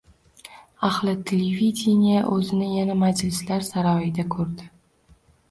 [0.87, 4.69] Ahli televideniye o‘zini yana majlislar saroyida ko‘rdi.